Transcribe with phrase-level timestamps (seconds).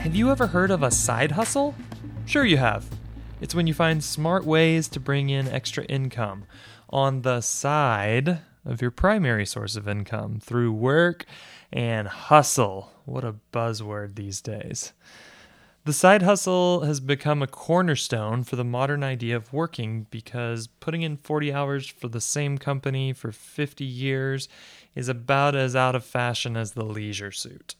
[0.00, 1.74] have you ever heard of a side hustle?
[2.24, 2.88] Sure, you have.
[3.42, 6.44] It's when you find smart ways to bring in extra income
[6.88, 11.26] on the side of your primary source of income through work
[11.70, 12.90] and hustle.
[13.04, 14.94] What a buzzword these days.
[15.84, 21.02] The side hustle has become a cornerstone for the modern idea of working because putting
[21.02, 24.48] in 40 hours for the same company for 50 years
[24.94, 27.74] is about as out of fashion as the leisure suit.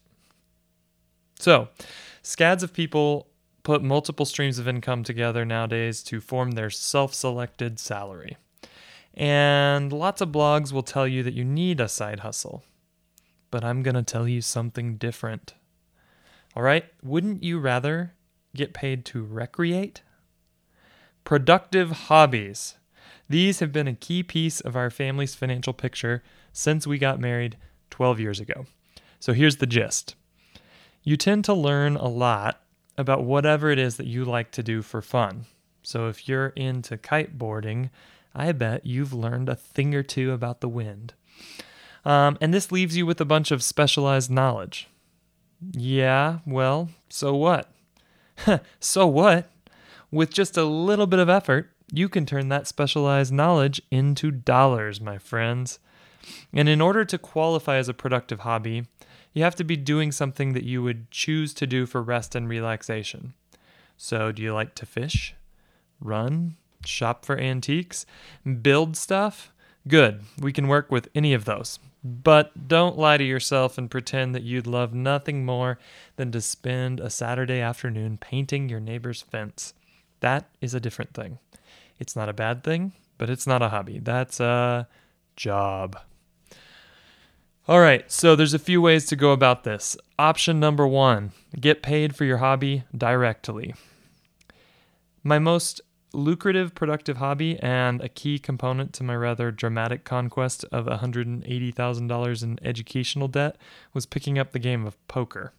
[1.41, 1.69] So,
[2.21, 3.27] scads of people
[3.63, 8.37] put multiple streams of income together nowadays to form their self selected salary.
[9.15, 12.63] And lots of blogs will tell you that you need a side hustle.
[13.49, 15.55] But I'm going to tell you something different.
[16.55, 16.85] All right?
[17.01, 18.13] Wouldn't you rather
[18.55, 20.03] get paid to recreate?
[21.23, 22.75] Productive hobbies.
[23.27, 26.21] These have been a key piece of our family's financial picture
[26.53, 27.57] since we got married
[27.89, 28.67] 12 years ago.
[29.19, 30.15] So here's the gist
[31.03, 32.61] you tend to learn a lot
[32.97, 35.45] about whatever it is that you like to do for fun.
[35.83, 37.89] So if you're into kiteboarding,
[38.35, 41.13] I bet you've learned a thing or two about the wind.
[42.05, 44.87] Um, and this leaves you with a bunch of specialized knowledge.
[45.71, 47.71] Yeah, well, so what?
[48.79, 49.51] so what?
[50.11, 54.99] With just a little bit of effort, you can turn that specialized knowledge into dollars,
[54.99, 55.79] my friends.
[56.53, 58.85] And in order to qualify as a productive hobby,
[59.33, 62.49] you have to be doing something that you would choose to do for rest and
[62.49, 63.33] relaxation.
[63.97, 65.35] So, do you like to fish,
[65.99, 68.05] run, shop for antiques,
[68.61, 69.51] build stuff?
[69.87, 71.79] Good, we can work with any of those.
[72.03, 75.77] But don't lie to yourself and pretend that you'd love nothing more
[76.15, 79.73] than to spend a Saturday afternoon painting your neighbor's fence.
[80.19, 81.37] That is a different thing.
[81.99, 83.99] It's not a bad thing, but it's not a hobby.
[83.99, 84.87] That's a
[85.35, 85.99] job.
[87.67, 89.95] All right, so there's a few ways to go about this.
[90.17, 93.75] Option number one get paid for your hobby directly.
[95.23, 95.79] My most
[96.11, 102.59] lucrative productive hobby and a key component to my rather dramatic conquest of $180,000 in
[102.63, 103.57] educational debt
[103.93, 105.53] was picking up the game of poker.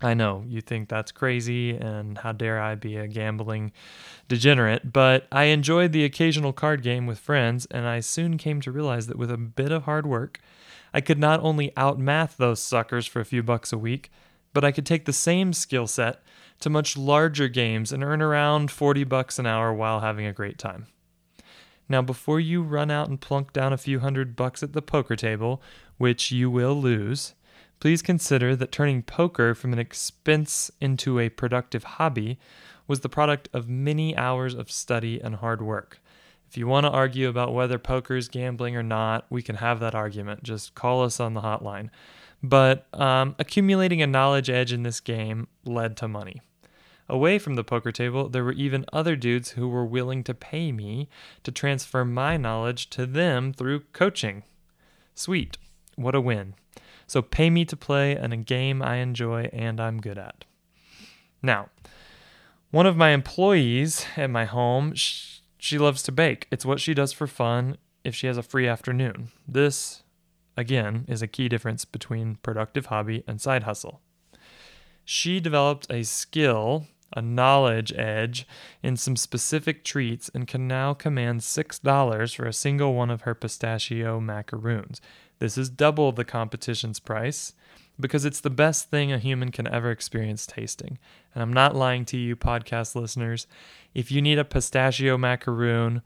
[0.00, 3.72] I know you think that's crazy and how dare I be a gambling
[4.28, 8.72] degenerate, but I enjoyed the occasional card game with friends, and I soon came to
[8.72, 10.40] realize that with a bit of hard work,
[10.96, 14.10] I could not only outmath those suckers for a few bucks a week,
[14.54, 16.22] but I could take the same skill set
[16.60, 20.56] to much larger games and earn around 40 bucks an hour while having a great
[20.56, 20.86] time.
[21.86, 25.16] Now, before you run out and plunk down a few hundred bucks at the poker
[25.16, 25.60] table,
[25.98, 27.34] which you will lose,
[27.78, 32.38] please consider that turning poker from an expense into a productive hobby
[32.86, 36.00] was the product of many hours of study and hard work.
[36.48, 39.80] If you want to argue about whether poker is gambling or not, we can have
[39.80, 40.42] that argument.
[40.42, 41.90] Just call us on the hotline.
[42.42, 46.40] But um, accumulating a knowledge edge in this game led to money.
[47.08, 50.72] Away from the poker table, there were even other dudes who were willing to pay
[50.72, 51.08] me
[51.44, 54.42] to transfer my knowledge to them through coaching.
[55.14, 55.56] Sweet.
[55.94, 56.54] What a win.
[57.06, 60.44] So pay me to play in a game I enjoy and I'm good at.
[61.42, 61.68] Now,
[62.70, 64.94] one of my employees at my home,
[65.72, 66.46] loves to bake.
[66.50, 69.32] It's what she does for fun if she has a free afternoon.
[69.48, 70.04] This,
[70.56, 74.00] again, is a key difference between productive hobby and side hustle.
[75.04, 78.46] She developed a skill, a knowledge edge
[78.82, 83.34] in some specific treats and can now command $6 for a single one of her
[83.34, 85.00] pistachio macaroons.
[85.38, 87.52] This is double the competition's price
[87.98, 90.98] because it's the best thing a human can ever experience tasting.
[91.34, 93.46] And I'm not lying to you, podcast listeners.
[93.94, 96.02] If you need a pistachio macaroon,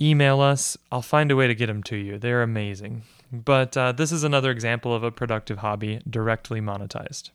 [0.00, 0.76] email us.
[0.90, 2.18] I'll find a way to get them to you.
[2.18, 3.02] They're amazing.
[3.32, 7.30] But uh, this is another example of a productive hobby directly monetized.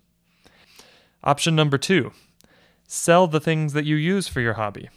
[1.23, 2.11] Option number two
[2.85, 4.89] sell the things that you use for your hobby.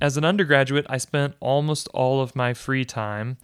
[0.00, 3.36] As an undergraduate, I spent almost all of my free time,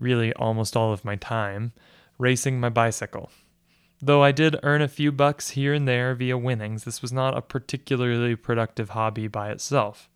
[0.00, 1.72] really almost all of my time,
[2.18, 3.30] racing my bicycle.
[4.02, 7.36] Though I did earn a few bucks here and there via winnings, this was not
[7.36, 10.08] a particularly productive hobby by itself.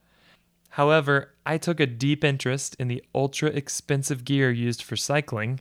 [0.70, 5.60] However, I took a deep interest in the ultra expensive gear used for cycling,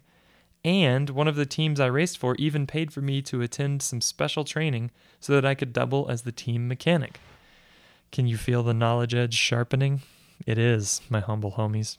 [0.66, 4.00] And one of the teams I raced for even paid for me to attend some
[4.00, 7.20] special training so that I could double as the team mechanic.
[8.12, 10.02] Can you feel the knowledge edge sharpening?
[10.46, 11.98] It is, my humble homies.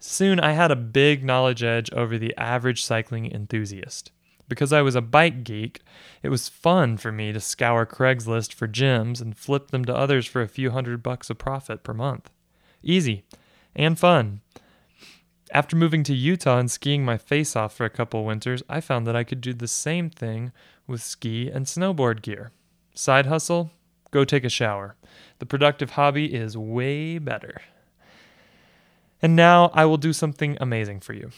[0.00, 4.12] Soon I had a big knowledge edge over the average cycling enthusiast.
[4.48, 5.80] Because I was a bike geek,
[6.22, 10.26] it was fun for me to scour Craigslist for gyms and flip them to others
[10.26, 12.30] for a few hundred bucks of profit per month.
[12.82, 13.24] Easy
[13.76, 14.40] and fun.
[15.52, 19.06] After moving to Utah and skiing my face off for a couple winters, I found
[19.06, 20.52] that I could do the same thing
[20.86, 22.52] with ski and snowboard gear.
[22.94, 23.70] Side hustle?
[24.10, 24.96] Go take a shower.
[25.38, 27.60] The productive hobby is way better.
[29.20, 31.30] And now I will do something amazing for you.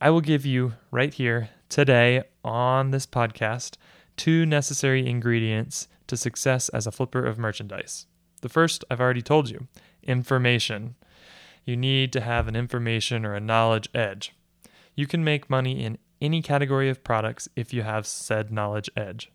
[0.00, 3.76] I will give you right here, today, on this podcast,
[4.16, 8.06] two necessary ingredients to success as a flipper of merchandise.
[8.42, 9.68] The first, I've already told you
[10.02, 10.96] information.
[11.64, 14.34] You need to have an information or a knowledge edge.
[14.94, 19.30] You can make money in any category of products if you have said knowledge edge.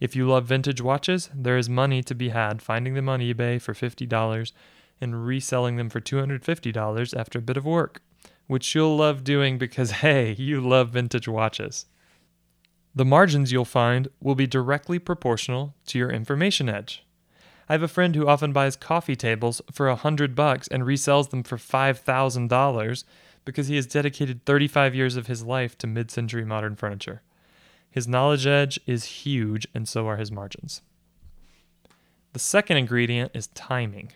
[0.00, 3.60] If you love vintage watches, there is money to be had finding them on eBay
[3.60, 4.52] for $50
[5.00, 8.02] and reselling them for $250 after a bit of work,
[8.46, 11.86] which you'll love doing because, hey, you love vintage watches.
[12.94, 17.04] The margins you'll find will be directly proportional to your information edge.
[17.68, 21.30] I have a friend who often buys coffee tables for a hundred bucks and resells
[21.30, 23.04] them for five thousand dollars
[23.44, 27.22] because he has dedicated 35 years of his life to mid-century modern furniture.
[27.88, 30.82] His knowledge edge is huge, and so are his margins.
[32.32, 34.12] The second ingredient is timing.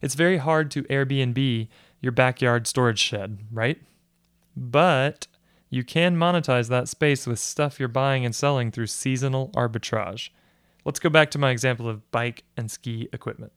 [0.00, 1.68] It's very hard to Airbnb
[2.00, 3.80] your backyard storage shed, right?
[4.56, 5.26] But
[5.70, 10.28] you can monetize that space with stuff you're buying and selling through seasonal arbitrage.
[10.84, 13.52] Let's go back to my example of bike and ski equipment.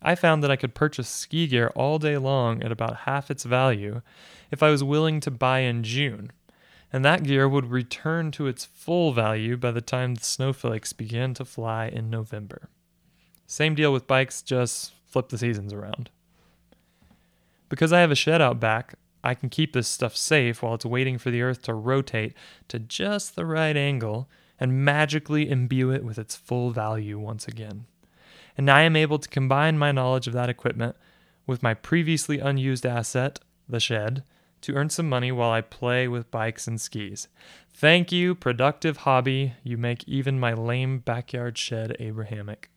[0.00, 3.44] I found that I could purchase ski gear all day long at about half its
[3.44, 4.02] value
[4.50, 6.32] if I was willing to buy in June
[6.92, 11.34] and that gear would return to its full value by the time the snowflakes began
[11.34, 12.68] to fly in November.
[13.46, 16.10] Same deal with bikes, just flip the seasons around.
[17.70, 20.84] Because I have a shed out back, I can keep this stuff safe while it's
[20.84, 22.34] waiting for the earth to rotate
[22.68, 24.28] to just the right angle
[24.60, 27.86] and magically imbue it with its full value once again.
[28.58, 30.96] And I am able to combine my knowledge of that equipment
[31.46, 34.22] with my previously unused asset, the shed,
[34.60, 37.28] to earn some money while I play with bikes and skis.
[37.72, 39.54] Thank you, productive hobby.
[39.64, 42.68] You make even my lame backyard shed Abrahamic.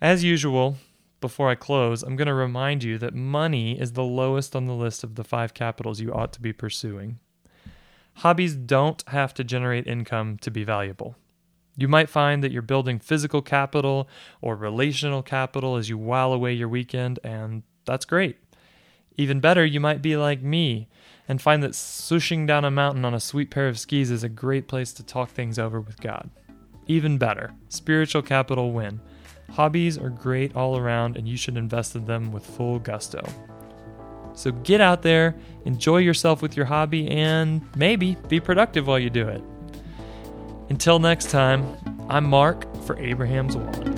[0.00, 0.78] As usual,
[1.20, 4.74] before I close, I'm going to remind you that money is the lowest on the
[4.74, 7.18] list of the five capitals you ought to be pursuing.
[8.14, 11.16] Hobbies don't have to generate income to be valuable.
[11.76, 14.08] You might find that you're building physical capital
[14.40, 18.38] or relational capital as you while away your weekend, and that's great.
[19.18, 20.88] Even better, you might be like me
[21.28, 24.30] and find that swooshing down a mountain on a sweet pair of skis is a
[24.30, 26.30] great place to talk things over with God.
[26.86, 29.00] Even better, spiritual capital win.
[29.52, 33.22] Hobbies are great all around, and you should invest in them with full gusto.
[34.34, 39.10] So get out there, enjoy yourself with your hobby, and maybe be productive while you
[39.10, 39.42] do it.
[40.68, 41.76] Until next time,
[42.08, 43.89] I'm Mark for Abraham's Wallet.